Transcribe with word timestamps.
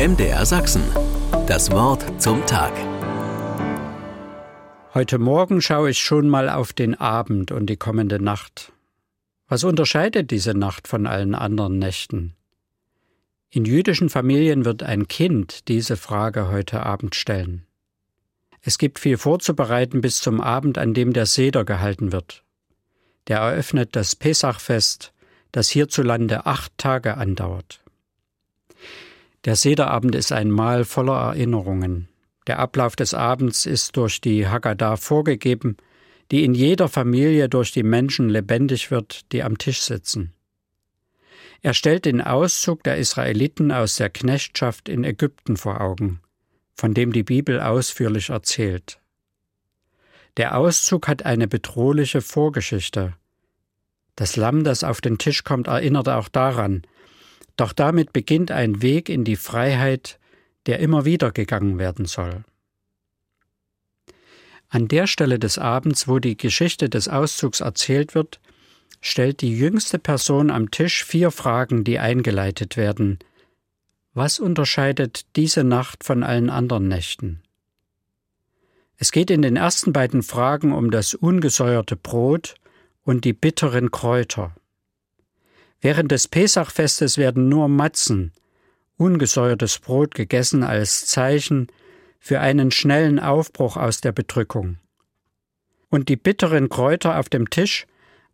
MDR 0.00 0.46
Sachsen. 0.46 0.82
Das 1.46 1.70
Wort 1.72 2.22
zum 2.22 2.46
Tag. 2.46 2.72
Heute 4.94 5.18
Morgen 5.18 5.60
schaue 5.60 5.90
ich 5.90 5.98
schon 5.98 6.26
mal 6.30 6.48
auf 6.48 6.72
den 6.72 6.94
Abend 6.94 7.52
und 7.52 7.66
die 7.66 7.76
kommende 7.76 8.18
Nacht. 8.18 8.72
Was 9.46 9.62
unterscheidet 9.62 10.30
diese 10.30 10.54
Nacht 10.54 10.88
von 10.88 11.06
allen 11.06 11.34
anderen 11.34 11.78
Nächten? 11.78 12.34
In 13.50 13.66
jüdischen 13.66 14.08
Familien 14.08 14.64
wird 14.64 14.82
ein 14.82 15.06
Kind 15.06 15.68
diese 15.68 15.98
Frage 15.98 16.48
heute 16.48 16.82
Abend 16.86 17.14
stellen. 17.14 17.66
Es 18.62 18.78
gibt 18.78 19.00
viel 19.00 19.18
vorzubereiten 19.18 20.00
bis 20.00 20.22
zum 20.22 20.40
Abend, 20.40 20.78
an 20.78 20.94
dem 20.94 21.12
der 21.12 21.26
Seder 21.26 21.66
gehalten 21.66 22.10
wird. 22.10 22.42
Der 23.28 23.40
eröffnet 23.40 23.94
das 23.96 24.16
Pesachfest, 24.16 25.12
das 25.52 25.68
hierzulande 25.68 26.46
acht 26.46 26.72
Tage 26.78 27.18
andauert. 27.18 27.82
Der 29.46 29.56
Sederabend 29.56 30.14
ist 30.14 30.32
ein 30.32 30.50
Mahl 30.50 30.84
voller 30.84 31.14
Erinnerungen. 31.14 32.08
Der 32.46 32.58
Ablauf 32.58 32.94
des 32.94 33.14
Abends 33.14 33.64
ist 33.64 33.96
durch 33.96 34.20
die 34.20 34.46
Haggadah 34.46 34.96
vorgegeben, 34.96 35.76
die 36.30 36.44
in 36.44 36.54
jeder 36.54 36.88
Familie 36.88 37.48
durch 37.48 37.72
die 37.72 37.82
Menschen 37.82 38.28
lebendig 38.28 38.90
wird, 38.90 39.32
die 39.32 39.42
am 39.42 39.56
Tisch 39.56 39.80
sitzen. 39.80 40.32
Er 41.62 41.74
stellt 41.74 42.04
den 42.04 42.20
Auszug 42.20 42.82
der 42.84 42.96
Israeliten 42.96 43.72
aus 43.72 43.96
der 43.96 44.10
Knechtschaft 44.10 44.88
in 44.88 45.04
Ägypten 45.04 45.56
vor 45.56 45.80
Augen, 45.80 46.20
von 46.74 46.94
dem 46.94 47.12
die 47.12 47.22
Bibel 47.22 47.60
ausführlich 47.60 48.30
erzählt. 48.30 49.00
Der 50.36 50.56
Auszug 50.56 51.08
hat 51.08 51.24
eine 51.24 51.48
bedrohliche 51.48 52.22
Vorgeschichte. 52.22 53.14
Das 54.16 54.36
Lamm, 54.36 54.64
das 54.64 54.84
auf 54.84 55.00
den 55.00 55.18
Tisch 55.18 55.44
kommt, 55.44 55.66
erinnert 55.66 56.08
auch 56.08 56.28
daran, 56.28 56.82
doch 57.60 57.72
damit 57.74 58.12
beginnt 58.12 58.50
ein 58.50 58.80
Weg 58.80 59.08
in 59.08 59.24
die 59.24 59.36
Freiheit, 59.36 60.18
der 60.66 60.78
immer 60.78 61.04
wieder 61.04 61.30
gegangen 61.30 61.78
werden 61.78 62.06
soll. 62.06 62.44
An 64.70 64.88
der 64.88 65.06
Stelle 65.06 65.38
des 65.38 65.58
Abends, 65.58 66.08
wo 66.08 66.20
die 66.20 66.36
Geschichte 66.36 66.88
des 66.88 67.08
Auszugs 67.08 67.60
erzählt 67.60 68.14
wird, 68.14 68.40
stellt 69.00 69.40
die 69.42 69.56
jüngste 69.56 69.98
Person 69.98 70.50
am 70.50 70.70
Tisch 70.70 71.04
vier 71.04 71.30
Fragen, 71.30 71.84
die 71.84 71.98
eingeleitet 71.98 72.76
werden. 72.76 73.18
Was 74.14 74.38
unterscheidet 74.38 75.26
diese 75.36 75.64
Nacht 75.64 76.04
von 76.04 76.22
allen 76.22 76.50
anderen 76.50 76.88
Nächten? 76.88 77.42
Es 78.96 79.12
geht 79.12 79.30
in 79.30 79.42
den 79.42 79.56
ersten 79.56 79.92
beiden 79.92 80.22
Fragen 80.22 80.72
um 80.72 80.90
das 80.90 81.14
ungesäuerte 81.14 81.96
Brot 81.96 82.54
und 83.02 83.24
die 83.24 83.32
bitteren 83.32 83.90
Kräuter. 83.90 84.54
Während 85.80 86.12
des 86.12 86.28
Pesachfestes 86.28 87.16
werden 87.16 87.48
nur 87.48 87.68
Matzen, 87.68 88.32
ungesäuertes 88.96 89.78
Brot 89.78 90.14
gegessen 90.14 90.62
als 90.62 91.06
Zeichen 91.06 91.68
für 92.18 92.40
einen 92.40 92.70
schnellen 92.70 93.18
Aufbruch 93.18 93.76
aus 93.76 94.00
der 94.00 94.12
Bedrückung. 94.12 94.76
Und 95.88 96.08
die 96.08 96.16
bitteren 96.16 96.68
Kräuter 96.68 97.18
auf 97.18 97.28
dem 97.28 97.48
Tisch 97.48 97.86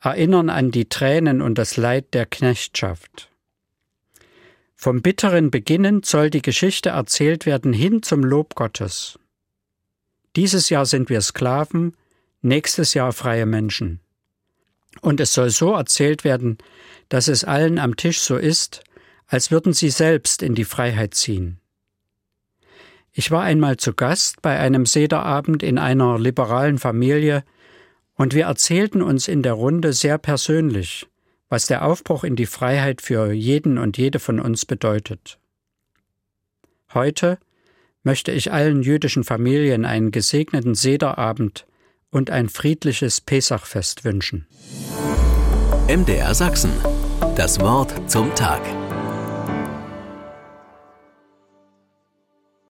erinnern 0.00 0.50
an 0.50 0.70
die 0.70 0.88
Tränen 0.88 1.40
und 1.40 1.56
das 1.56 1.76
Leid 1.76 2.14
der 2.14 2.26
Knechtschaft. 2.26 3.30
Vom 4.76 5.02
bitteren 5.02 5.50
beginnend 5.50 6.06
soll 6.06 6.30
die 6.30 6.42
Geschichte 6.42 6.90
erzählt 6.90 7.44
werden 7.44 7.72
hin 7.72 8.02
zum 8.02 8.24
Lob 8.24 8.54
Gottes. 8.54 9.18
Dieses 10.36 10.70
Jahr 10.70 10.86
sind 10.86 11.10
wir 11.10 11.20
Sklaven, 11.20 11.96
nächstes 12.40 12.94
Jahr 12.94 13.12
freie 13.12 13.46
Menschen. 13.46 14.00
Und 15.00 15.20
es 15.20 15.32
soll 15.32 15.50
so 15.50 15.74
erzählt 15.74 16.24
werden, 16.24 16.58
dass 17.08 17.28
es 17.28 17.44
allen 17.44 17.78
am 17.78 17.96
Tisch 17.96 18.20
so 18.20 18.36
ist, 18.36 18.82
als 19.26 19.50
würden 19.50 19.72
sie 19.72 19.90
selbst 19.90 20.42
in 20.42 20.54
die 20.54 20.64
Freiheit 20.64 21.14
ziehen. 21.14 21.60
Ich 23.12 23.30
war 23.30 23.42
einmal 23.42 23.76
zu 23.76 23.92
Gast 23.92 24.42
bei 24.42 24.58
einem 24.58 24.86
Sederabend 24.86 25.62
in 25.62 25.78
einer 25.78 26.18
liberalen 26.18 26.78
Familie, 26.78 27.44
und 28.14 28.34
wir 28.34 28.44
erzählten 28.44 29.00
uns 29.00 29.28
in 29.28 29.42
der 29.42 29.54
Runde 29.54 29.94
sehr 29.94 30.18
persönlich, 30.18 31.08
was 31.48 31.66
der 31.66 31.86
Aufbruch 31.86 32.22
in 32.22 32.36
die 32.36 32.46
Freiheit 32.46 33.00
für 33.00 33.32
jeden 33.32 33.78
und 33.78 33.96
jede 33.96 34.18
von 34.18 34.38
uns 34.38 34.66
bedeutet. 34.66 35.38
Heute 36.92 37.38
möchte 38.02 38.30
ich 38.30 38.52
allen 38.52 38.82
jüdischen 38.82 39.24
Familien 39.24 39.84
einen 39.84 40.10
gesegneten 40.10 40.74
Sederabend 40.74 41.66
und 42.10 42.30
ein 42.30 42.48
friedliches 42.48 43.20
Pesachfest 43.20 44.04
wünschen. 44.04 44.46
MDR 45.88 46.34
Sachsen. 46.34 46.72
Das 47.36 47.60
Wort 47.60 48.10
zum 48.10 48.34
Tag. 48.34 48.60